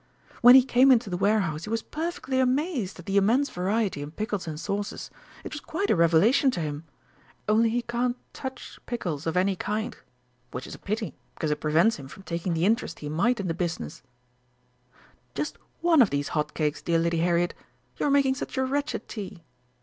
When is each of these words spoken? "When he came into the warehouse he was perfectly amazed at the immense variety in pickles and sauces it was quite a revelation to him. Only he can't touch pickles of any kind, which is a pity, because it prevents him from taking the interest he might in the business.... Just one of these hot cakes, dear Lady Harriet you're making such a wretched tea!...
"When 0.41 0.55
he 0.55 0.63
came 0.63 0.91
into 0.91 1.11
the 1.11 1.15
warehouse 1.15 1.65
he 1.65 1.69
was 1.69 1.83
perfectly 1.83 2.39
amazed 2.39 2.97
at 2.97 3.05
the 3.05 3.17
immense 3.17 3.51
variety 3.51 4.01
in 4.01 4.09
pickles 4.09 4.47
and 4.47 4.59
sauces 4.59 5.11
it 5.43 5.53
was 5.53 5.59
quite 5.61 5.91
a 5.91 5.95
revelation 5.95 6.49
to 6.49 6.59
him. 6.59 6.85
Only 7.47 7.69
he 7.69 7.83
can't 7.83 8.17
touch 8.33 8.79
pickles 8.87 9.27
of 9.27 9.37
any 9.37 9.55
kind, 9.55 9.95
which 10.49 10.65
is 10.65 10.73
a 10.73 10.79
pity, 10.79 11.13
because 11.35 11.51
it 11.51 11.61
prevents 11.61 11.97
him 11.97 12.07
from 12.07 12.23
taking 12.23 12.55
the 12.55 12.65
interest 12.65 12.97
he 12.97 13.09
might 13.09 13.39
in 13.39 13.47
the 13.47 13.53
business.... 13.53 14.01
Just 15.35 15.59
one 15.81 16.01
of 16.01 16.09
these 16.09 16.29
hot 16.29 16.55
cakes, 16.55 16.81
dear 16.81 16.97
Lady 16.97 17.17
Harriet 17.19 17.53
you're 17.97 18.09
making 18.09 18.33
such 18.33 18.57
a 18.57 18.65
wretched 18.65 19.07
tea!... 19.07 19.43